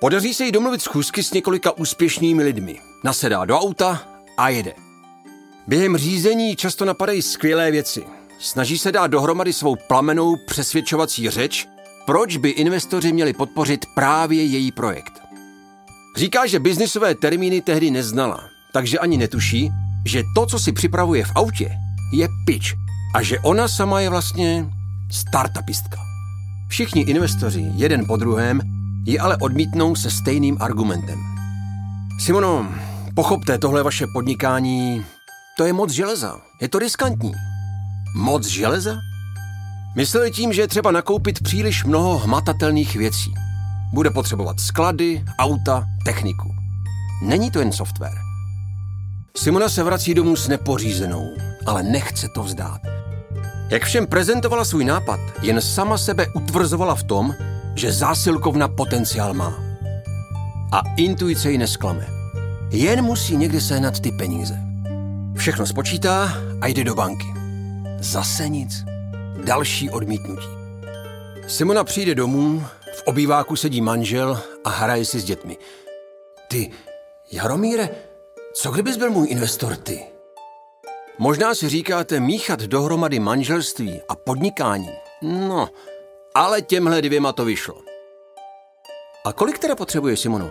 [0.00, 2.80] Podaří se jí domluvit schůzky s několika úspěšnými lidmi.
[3.04, 4.02] Nasedá do auta
[4.36, 4.74] a jede.
[5.66, 8.04] Během řízení často napadají skvělé věci.
[8.42, 11.68] Snaží se dát dohromady svou plamenou přesvědčovací řeč,
[12.06, 15.12] proč by investoři měli podpořit právě její projekt.
[16.16, 18.40] Říká, že biznisové termíny tehdy neznala,
[18.72, 19.70] takže ani netuší,
[20.06, 21.70] že to, co si připravuje v autě,
[22.12, 22.66] je pitch
[23.14, 24.66] a že ona sama je vlastně
[25.10, 25.98] startupistka.
[26.68, 28.60] Všichni investoři, jeden po druhém,
[29.06, 31.18] ji ale odmítnou se stejným argumentem.
[32.20, 32.74] Simono,
[33.14, 35.04] pochopte, tohle vaše podnikání,
[35.56, 37.32] to je moc železa, je to riskantní.
[38.14, 39.00] Moc železa?
[39.96, 43.34] Mysleli tím, že je třeba nakoupit příliš mnoho hmatatelných věcí.
[43.92, 46.54] Bude potřebovat sklady, auta, techniku.
[47.22, 48.18] Není to jen software.
[49.36, 51.26] Simona se vrací domů s nepořízenou,
[51.66, 52.80] ale nechce to vzdát.
[53.70, 57.34] Jak všem prezentovala svůj nápad, jen sama sebe utvrzovala v tom,
[57.74, 59.54] že zásilkovna potenciál má.
[60.72, 62.06] A intuice ji nesklame.
[62.70, 64.58] Jen musí někde sehnat ty peníze.
[65.36, 67.41] Všechno spočítá a jde do banky.
[68.02, 68.72] Zase nic.
[69.44, 70.48] Další odmítnutí.
[71.48, 75.56] Simona přijde domů, v obýváku sedí manžel a hraje si s dětmi.
[76.48, 76.70] Ty,
[77.32, 77.90] Jaromíre,
[78.54, 80.02] co kdybys byl můj investor ty?
[81.18, 84.90] Možná si říkáte míchat dohromady manželství a podnikání.
[85.22, 85.68] No,
[86.34, 87.74] ale těmhle dvěma to vyšlo.
[89.24, 90.50] A kolik teda potřebuje Simonu?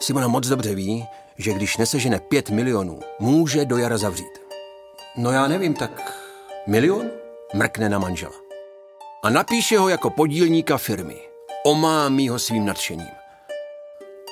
[0.00, 1.06] Simona moc dobře ví,
[1.38, 4.38] že když nesežene pět milionů, může do jara zavřít.
[5.16, 6.21] No já nevím, tak
[6.66, 7.10] Milion?
[7.54, 8.32] Mrkne na manžela.
[9.22, 11.16] A napíše ho jako podílníka firmy.
[11.66, 13.08] Omámí ho svým nadšením.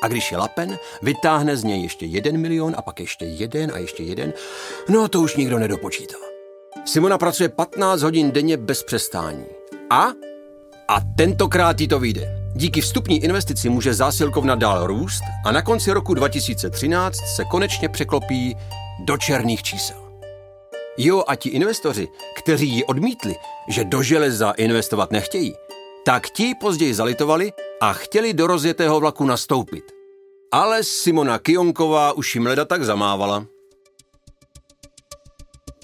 [0.03, 3.79] A když je lapen, vytáhne z něj ještě jeden milion a pak ještě jeden a
[3.79, 4.33] ještě jeden.
[4.89, 6.17] No to už nikdo nedopočítá.
[6.85, 9.47] Simona pracuje 15 hodin denně bez přestání.
[9.91, 10.07] A?
[10.89, 12.43] A tentokrát jí to vyjde.
[12.55, 18.57] Díky vstupní investici může zásilkovna dál růst a na konci roku 2013 se konečně překlopí
[19.05, 20.00] do černých čísel.
[21.03, 23.37] Jo, a ti investoři, kteří ji odmítli,
[23.69, 25.55] že do železa investovat nechtějí,
[26.05, 29.85] tak ti později zalitovali a chtěli do rozjetého vlaku nastoupit.
[30.53, 33.47] Ale Simona Kionková už jim leda tak zamávala.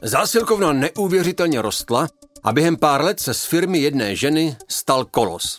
[0.02, 2.08] Zásilkovna neuvěřitelně rostla
[2.44, 5.58] a během pár let se z firmy jedné ženy stal kolos.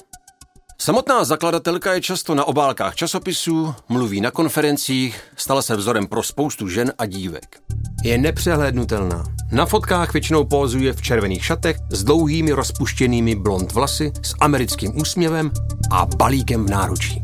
[0.81, 6.69] Samotná zakladatelka je často na obálkách časopisů, mluví na konferencích, stala se vzorem pro spoustu
[6.69, 7.61] žen a dívek.
[8.03, 9.23] Je nepřehlednutelná.
[9.51, 15.51] Na fotkách většinou pózuje v červených šatech s dlouhými rozpuštěnými blond vlasy, s americkým úsměvem
[15.91, 17.21] a balíkem v náručí.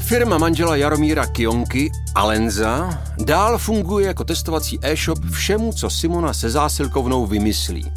[0.00, 7.26] Firma manžela Jaromíra Kionky, Alenza, dál funguje jako testovací e-shop všemu, co Simona se zásilkovnou
[7.26, 7.92] vymyslí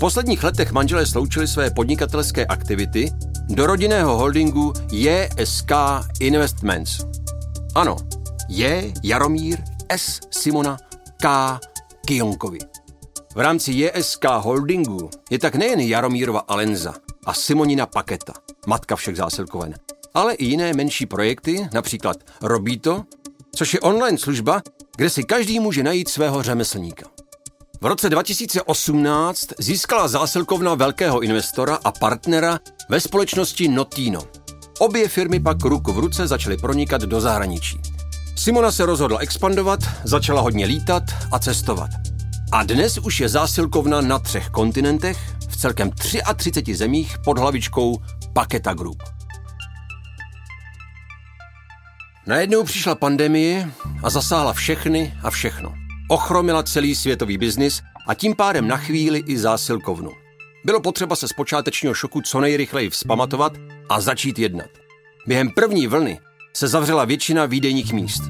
[0.00, 3.12] posledních letech manželé sloučili své podnikatelské aktivity
[3.50, 5.72] do rodinného holdingu JSK
[6.20, 7.02] Investments.
[7.74, 7.96] Ano,
[8.48, 8.92] J.
[9.02, 9.58] Jaromír
[9.88, 10.20] S.
[10.30, 10.78] Simona
[11.22, 11.58] K.
[12.06, 12.58] Kionkovi.
[13.34, 16.94] V rámci JSK Holdingu je tak nejen Jaromírova Alenza
[17.26, 18.32] a Simonina Paketa,
[18.66, 19.74] matka všech zásilkoven,
[20.14, 23.04] ale i jiné menší projekty, například Robito,
[23.54, 24.62] což je online služba,
[24.96, 27.19] kde si každý může najít svého řemeslníka.
[27.82, 34.20] V roce 2018 získala zásilkovna velkého investora a partnera ve společnosti Notino.
[34.78, 37.80] Obě firmy pak ruku v ruce začaly pronikat do zahraničí.
[38.36, 41.90] Simona se rozhodla expandovat, začala hodně lítat a cestovat.
[42.52, 48.74] A dnes už je zásilkovna na třech kontinentech, v celkem 33 zemích pod hlavičkou Paketa
[48.74, 49.02] Group.
[52.26, 53.70] Najednou přišla pandemie
[54.02, 55.79] a zasáhla všechny a všechno.
[56.10, 60.10] Ochromila celý světový biznis a tím pádem na chvíli i zásilkovnu.
[60.64, 63.52] Bylo potřeba se z počátečního šoku co nejrychleji vzpamatovat
[63.88, 64.70] a začít jednat.
[65.26, 66.20] Během první vlny
[66.56, 68.22] se zavřela většina výdejních míst.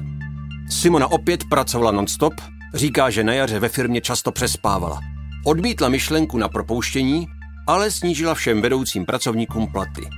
[0.69, 2.33] Simona opět pracovala nonstop,
[2.73, 4.99] říká, že na jaře ve firmě často přespávala.
[5.45, 7.27] Odmítla myšlenku na propouštění,
[7.67, 10.09] ale snížila všem vedoucím pracovníkům platy.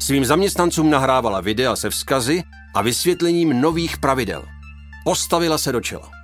[0.00, 2.42] Svým zaměstnancům nahrávala videa se vzkazy
[2.74, 4.44] a vysvětlením nových pravidel.
[5.04, 6.21] Postavila se do čela.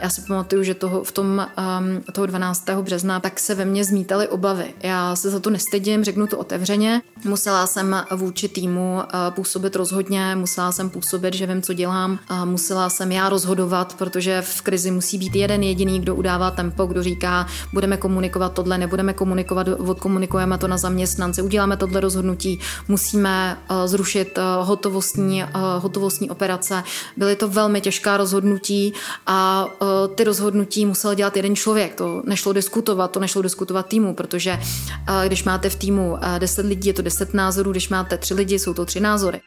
[0.00, 1.46] Já si pamatuju, že toho, v tom,
[1.78, 2.64] um, toho 12.
[2.82, 4.74] března tak se ve mně zmítaly obavy.
[4.82, 7.02] Já se za to nestydím, řeknu to otevřeně.
[7.24, 12.18] Musela jsem vůči týmu uh, působit rozhodně, musela jsem působit, že vím, co dělám.
[12.30, 16.86] Uh, musela jsem já rozhodovat, protože v krizi musí být jeden jediný, kdo udává tempo,
[16.86, 23.58] kdo říká, budeme komunikovat tohle, nebudeme komunikovat, odkomunikujeme to na zaměstnance, uděláme tohle rozhodnutí, musíme
[23.70, 26.82] uh, zrušit uh, hotovostní, uh, hotovostní operace.
[27.16, 28.92] Byly to velmi těžká rozhodnutí
[29.26, 31.94] a uh, ty rozhodnutí musel dělat jeden člověk.
[31.94, 36.68] To nešlo diskutovat, to nešlo diskutovat týmu, protože eh, když máte v týmu 10 eh,
[36.68, 39.40] lidí, je to 10 názorů, když máte 3 lidi, jsou to 3 názory.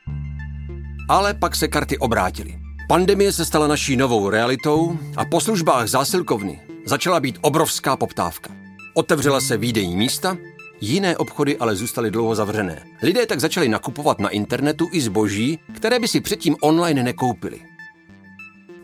[1.09, 2.55] Ale pak se karty obrátily.
[2.89, 8.49] Pandemie se stala naší novou realitou a po službách zásilkovny začala být obrovská poptávka.
[8.93, 10.37] Otevřela se výdejní místa,
[10.81, 12.83] jiné obchody ale zůstaly dlouho zavřené.
[13.01, 17.68] Lidé tak začali nakupovat na internetu i zboží, které by si předtím online nekoupili.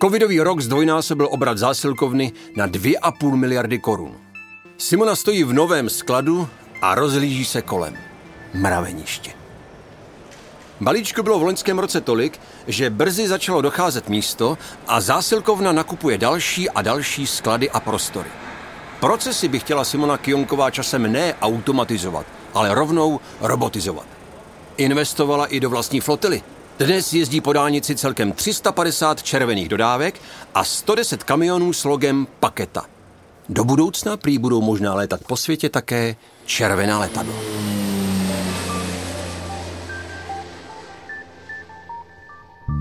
[0.01, 4.11] Covidový rok zdvojnásobil obrat zásilkovny na 2,5 miliardy korun.
[4.77, 6.47] Simona stojí v novém skladu
[6.81, 7.97] a rozlíží se kolem.
[8.53, 9.31] Mraveniště.
[10.81, 16.69] Balíčku bylo v loňském roce tolik, že brzy začalo docházet místo a zásilkovna nakupuje další
[16.69, 18.29] a další sklady a prostory.
[18.99, 24.05] Procesy by chtěla Simona Kionková časem ne automatizovat, ale rovnou robotizovat.
[24.77, 26.43] Investovala i do vlastní flotily–
[26.79, 30.21] dnes jezdí po dálnici celkem 350 červených dodávek
[30.53, 32.85] a 110 kamionů s logem Paketa.
[33.49, 37.33] Do budoucna prý budou možná létat po světě také červená letadla.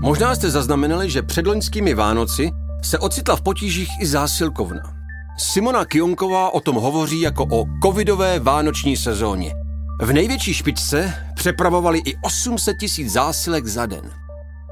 [0.01, 2.51] Možná jste zaznamenali, že před loňskými Vánoci
[2.83, 4.83] se ocitla v potížích i zásilkovna.
[5.37, 9.53] Simona Kionková o tom hovoří jako o covidové vánoční sezóně–
[10.01, 14.11] v největší špičce přepravovali i 800 tisíc zásilek za den.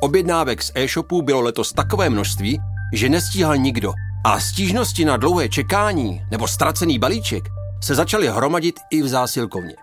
[0.01, 2.59] Objednávek z e-shopů bylo letos takové množství,
[2.93, 3.93] že nestíhal nikdo
[4.25, 7.43] a stížnosti na dlouhé čekání nebo ztracený balíček
[7.83, 9.73] se začaly hromadit i v zásilkovně.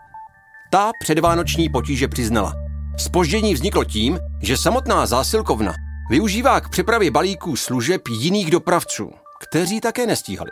[0.70, 2.54] Ta předvánoční potíže přiznala.
[2.98, 5.74] Spoždění vzniklo tím, že samotná zásilkovna
[6.10, 10.50] využívá k přepravě balíků služeb jiných dopravců, kteří také nestíhali.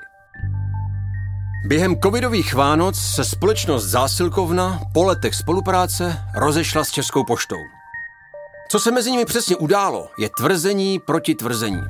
[1.65, 7.57] Během covidových Vánoc se společnost Zásilkovna po letech spolupráce rozešla s Českou poštou.
[8.71, 11.83] Co se mezi nimi přesně událo, je tvrzení proti tvrzení.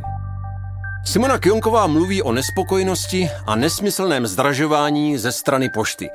[1.04, 6.08] Simona Kionková mluví o nespokojenosti a nesmyslném zdražování ze strany pošty.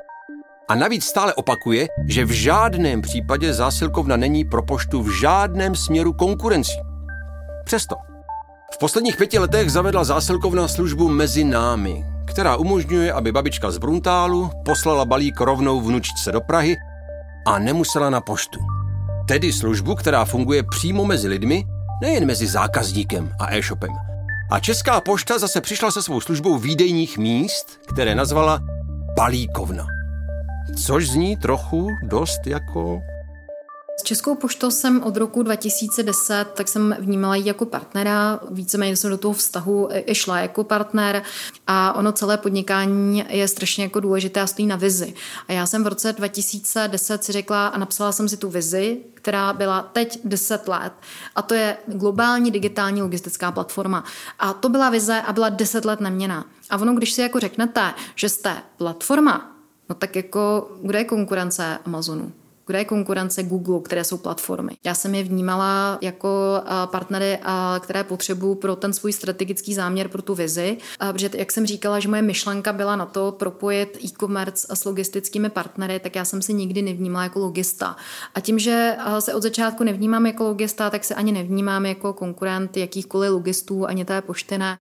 [0.69, 6.13] A navíc stále opakuje, že v žádném případě zásilkovna není pro poštu v žádném směru
[6.13, 6.79] konkurencí.
[7.65, 7.95] Přesto.
[8.73, 14.51] V posledních pěti letech zavedla zásilkovna službu mezi námi, která umožňuje, aby babička z Bruntálu
[14.65, 16.75] poslala balík rovnou vnučce do Prahy
[17.47, 18.59] a nemusela na poštu.
[19.27, 21.65] Tedy službu, která funguje přímo mezi lidmi,
[22.01, 23.91] nejen mezi zákazníkem a e-shopem.
[24.51, 28.59] A Česká pošta zase přišla se svou službou výdejních míst, které nazvala
[29.15, 29.85] balíkovna.
[30.85, 33.01] Což zní trochu dost jako
[34.03, 39.17] Českou poštou jsem od roku 2010, tak jsem vnímala ji jako partnera, víceméně jsem do
[39.17, 41.23] toho vztahu i šla jako partner
[41.67, 45.13] a ono celé podnikání je strašně jako důležité a stojí na vizi.
[45.47, 49.53] A já jsem v roce 2010 si řekla a napsala jsem si tu vizi, která
[49.53, 50.93] byla teď 10 let
[51.35, 54.03] a to je globální digitální logistická platforma.
[54.39, 56.45] A to byla vize a byla 10 let neměná.
[56.69, 59.55] A ono, když si jako řeknete, že jste platforma,
[59.89, 62.31] no tak jako, kde je konkurence Amazonu?
[62.65, 64.71] Kde je konkurence Google, které jsou platformy?
[64.85, 66.29] Já jsem je vnímala jako
[66.85, 67.39] partnery,
[67.79, 70.77] které potřebuju pro ten svůj strategický záměr, pro tu vizi,
[71.11, 75.99] protože jak jsem říkala, že moje myšlenka byla na to propojit e-commerce s logistickými partnery,
[75.99, 77.95] tak já jsem se nikdy nevnímala jako logista.
[78.35, 82.77] A tím, že se od začátku nevnímám jako logista, tak se ani nevnímám jako konkurent
[82.77, 84.77] jakýchkoliv logistů, ani té pošty ne.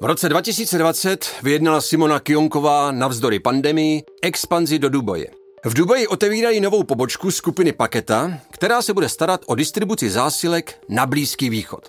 [0.00, 5.26] V roce 2020 vyjednala Simona Kionková navzdory pandemii expanzi do Dubaje.
[5.66, 11.06] V Dubaji otevírají novou pobočku skupiny Paketa, která se bude starat o distribuci zásilek na
[11.06, 11.88] Blízký východ.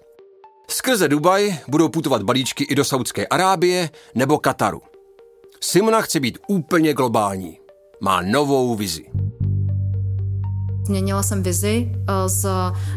[0.70, 4.82] Skrze Dubaj budou putovat balíčky i do Saudské Arábie nebo Kataru.
[5.62, 7.60] Simona chce být úplně globální.
[8.02, 9.06] Má novou vizi.
[10.86, 12.48] Změnila jsem vizi eh, z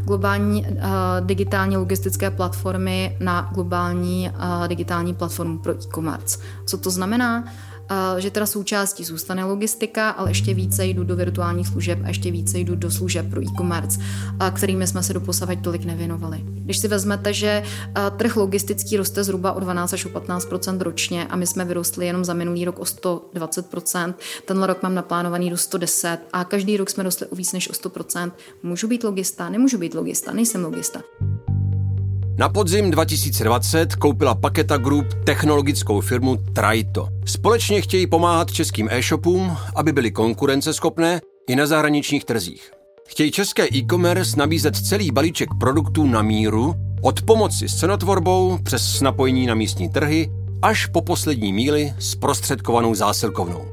[0.05, 0.81] globální eh,
[1.21, 6.39] digitální logistické platformy na globální eh, digitální platformu pro e-commerce.
[6.67, 7.45] Co to znamená?
[8.19, 12.59] Že teda součástí zůstane logistika, ale ještě více jdu do virtuálních služeb a ještě více
[12.59, 14.01] jdu do služeb pro e-commerce,
[14.55, 16.41] kterými jsme se doposavať tolik nevěnovali.
[16.45, 17.63] Když si vezmete, že
[18.17, 22.25] trh logistický roste zhruba o 12 až o 15% ročně a my jsme vyrostli jenom
[22.25, 24.15] za minulý rok o 120%
[24.47, 27.73] tenhle rok mám naplánovaný do 110 a každý rok jsme rostli o víc než o
[27.73, 28.33] 100%
[28.63, 31.03] Můžu být logista, nemůžu být logista, nejsem logista.
[32.41, 37.09] Na podzim 2020 koupila Paketa Group technologickou firmu Traito.
[37.25, 42.71] Společně chtějí pomáhat českým e-shopům, aby byly konkurenceschopné i na zahraničních trzích.
[43.09, 49.47] Chtějí české e-commerce nabízet celý balíček produktů na míru, od pomoci s cenotvorbou přes napojení
[49.47, 50.31] na místní trhy
[50.63, 53.65] až po poslední míli s prostředkovanou zásilkovnou.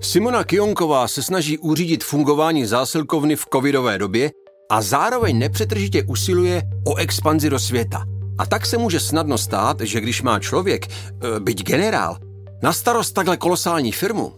[0.00, 4.30] Simona Kionková se snaží uřídit fungování zásilkovny v covidové době
[4.70, 8.04] a zároveň nepřetržitě usiluje o expanzi do světa.
[8.38, 12.18] A tak se může snadno stát, že když má člověk, e, byť generál,
[12.62, 14.32] na starost takhle kolosální firmu,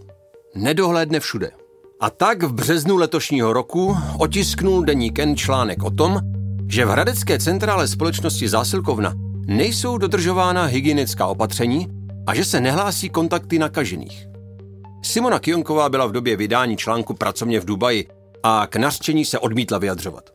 [0.55, 1.51] nedohlédne všude.
[2.01, 6.21] A tak v březnu letošního roku otisknul deník N článek o tom,
[6.69, 9.15] že v hradecké centrále společnosti Zásilkovna
[9.47, 11.89] nejsou dodržována hygienická opatření
[12.27, 14.27] a že se nehlásí kontakty nakažených.
[15.03, 18.09] Simona Kionková byla v době vydání článku pracovně v Dubaji
[18.49, 20.31] a k nařčení se odmítla vyjadřovat.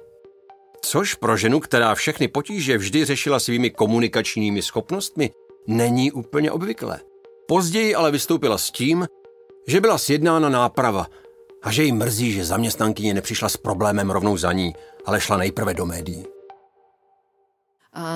[0.81, 5.31] Což pro ženu, která všechny potíže vždy řešila svými komunikačními schopnostmi,
[5.67, 6.99] není úplně obvyklé.
[7.47, 9.07] Později ale vystoupila s tím,
[9.67, 11.07] že byla sjednána náprava
[11.63, 14.73] a že jí mrzí, že zaměstnankyně nepřišla s problémem rovnou za ní,
[15.05, 16.25] ale šla nejprve do médií.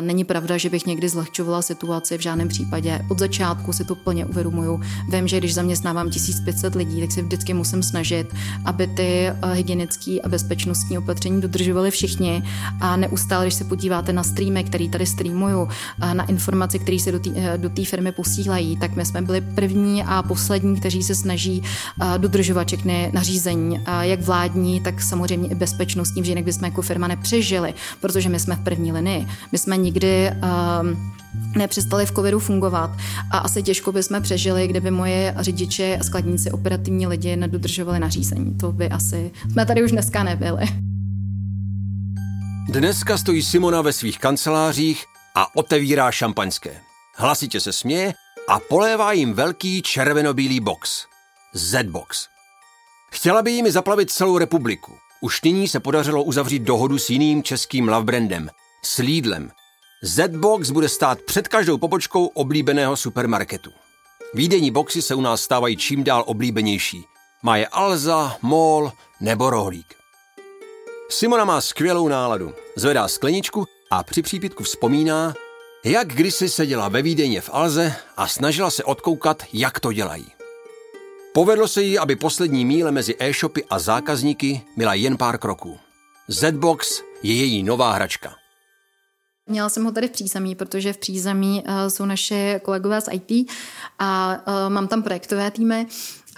[0.01, 3.01] Není pravda, že bych někdy zlehčovala situaci v žádném případě.
[3.09, 4.81] Od začátku si to plně uvědomuju.
[5.09, 8.27] Vím, že když zaměstnávám 1500 lidí, tak se vždycky musím snažit,
[8.65, 12.43] aby ty eh, hygienické a bezpečnostní opatření dodržovali všichni.
[12.81, 15.67] A neustále, když se podíváte na streamy, který tady streamuju,
[16.13, 17.11] na informace, které se
[17.57, 21.63] do té eh, firmy posílají, tak my jsme byli první a poslední, kteří se snaží
[22.01, 27.07] eh, dodržovat všechny nařízení, jak vládní, tak samozřejmě i bezpečnostní, že jinak bychom jako firma
[27.07, 29.27] nepřežili, protože my jsme v první linii.
[29.51, 31.13] My jsme nikdy um,
[31.55, 32.91] nepřestali v covidu fungovat
[33.31, 38.55] a asi těžko bychom přežili, kdyby moje řidiči a skladníci, operativní lidi nedodržovali nařízení.
[38.55, 40.65] To by asi jsme tady už dneska nebyli.
[42.69, 45.05] Dneska stojí Simona ve svých kancelářích
[45.35, 46.71] a otevírá šampaňské.
[47.15, 48.13] Hlasitě se směje
[48.49, 51.05] a polévá jim velký červenobílý box.
[51.53, 52.27] Z-box.
[53.11, 54.91] Chtěla by jimi zaplavit celou republiku.
[55.21, 58.49] Už nyní se podařilo uzavřít dohodu s jiným českým love brandem,
[58.85, 59.51] s Lidlem.
[60.03, 63.71] Z-Box bude stát před každou pobočkou oblíbeného supermarketu.
[64.33, 67.03] Výdejní boxy se u nás stávají čím dál oblíbenější.
[67.43, 69.95] Má je Alza, Mol nebo Rohlík.
[71.09, 72.53] Simona má skvělou náladu.
[72.75, 75.33] Zvedá skleničku a při přípitku vzpomíná,
[75.83, 80.25] jak kdysi seděla ve Vídeně v Alze a snažila se odkoukat, jak to dělají.
[81.33, 85.79] Povedlo se jí, aby poslední míle mezi e-shopy a zákazníky byla jen pár kroků.
[86.27, 88.44] Z-Box je její nová hračka.
[89.47, 93.51] Měla jsem ho tady v přízemí, protože v přízemí uh, jsou naše kolegové z IT
[93.99, 95.87] a uh, mám tam projektové týmy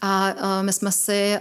[0.01, 1.37] A my jsme si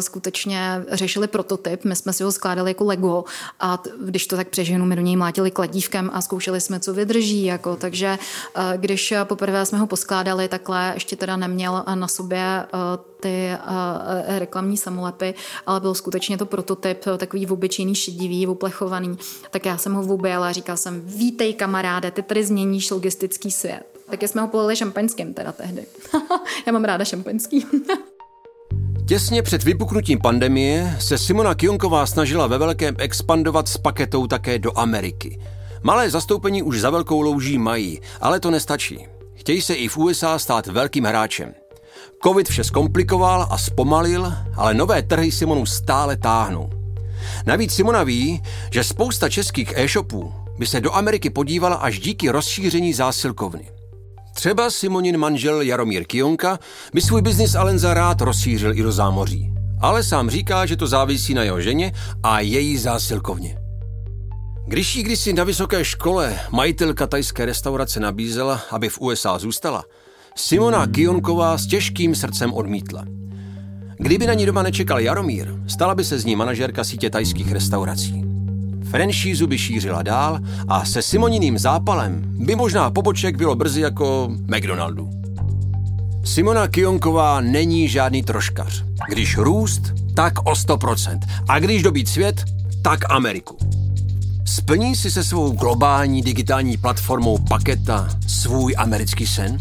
[0.00, 3.24] skutečně řešili prototyp, my jsme si ho skládali jako Lego
[3.60, 7.44] a když to tak přeženu, my do něj mlátili kladívkem a zkoušeli jsme, co vydrží.
[7.44, 8.18] Jako, takže
[8.76, 12.66] když poprvé jsme ho poskládali takhle, ještě teda neměl na sobě
[13.20, 13.50] ty
[14.26, 15.34] reklamní samolepy,
[15.66, 19.18] ale byl skutečně to prototyp, takový obyčejný šedivý, uplechovaný,
[19.50, 23.95] tak já jsem ho objela a říkal jsem, vítej kamaráde, ty tady změníš logistický svět.
[24.10, 25.86] Tak jsme ho polili šampaňským teda tehdy.
[26.66, 27.66] Já mám ráda šampaňský.
[29.08, 34.78] Těsně před vypuknutím pandemie se Simona Kionková snažila ve velkém expandovat s paketou také do
[34.78, 35.40] Ameriky.
[35.82, 39.06] Malé zastoupení už za velkou louží mají, ale to nestačí.
[39.34, 41.54] Chtějí se i v USA stát velkým hráčem.
[42.22, 46.70] Covid vše zkomplikoval a zpomalil, ale nové trhy Simonu stále táhnou.
[47.46, 48.42] Navíc Simona ví,
[48.72, 53.75] že spousta českých e-shopů by se do Ameriky podívala až díky rozšíření zásilkovny.
[54.36, 56.58] Třeba Simonin manžel Jaromír Kionka
[56.94, 59.50] by svůj biznis Alenza rád rozšířil i do zámoří.
[59.80, 63.58] Ale sám říká, že to závisí na jeho ženě a její zásilkovně.
[64.66, 69.84] Když jí kdysi na vysoké škole majitelka tajské restaurace nabízela, aby v USA zůstala,
[70.34, 73.04] Simona Kionková s těžkým srdcem odmítla.
[73.98, 78.25] Kdyby na ní doma nečekal Jaromír, stala by se z ní manažerka sítě tajských restaurací.
[78.96, 80.38] Franšízu by šířila dál
[80.68, 85.10] a se Simoniným zápalem by možná poboček bylo brzy jako McDonaldu.
[86.24, 88.84] Simona Kionková není žádný troškař.
[89.08, 89.82] Když růst,
[90.14, 91.18] tak o 100%.
[91.48, 92.44] A když dobít svět,
[92.82, 93.56] tak Ameriku.
[94.44, 99.58] Splní si se svou globální digitální platformou Paketa svůj americký sen?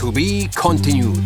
[0.00, 1.24] To be continued.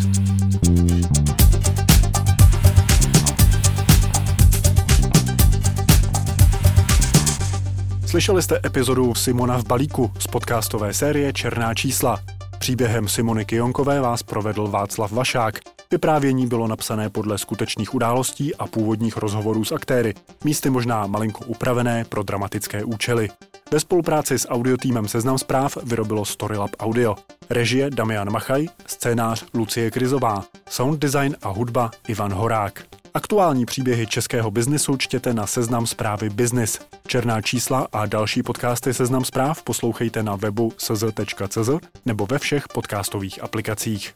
[8.11, 12.21] Slyšeli jste epizodu Simona v balíku z podcastové série Černá čísla.
[12.59, 15.59] Příběhem Simony Kionkové vás provedl Václav Vašák.
[15.91, 22.05] Vyprávění bylo napsané podle skutečných událostí a původních rozhovorů s aktéry, místy možná malinko upravené
[22.05, 23.29] pro dramatické účely.
[23.73, 27.17] Ve spolupráci s audiotýmem Seznam zpráv vyrobilo Storylab Audio.
[27.51, 32.85] Režie Damian Machaj, scénář Lucie Krizová, sound design a hudba Ivan Horák.
[33.15, 36.79] Aktuální příběhy českého biznesu čtěte na Seznam zprávy Business.
[37.07, 41.71] Černá čísla a další podcasty Seznam zpráv poslouchejte na webu sz.cz
[42.07, 44.15] nebo ve všech podcastových aplikacích.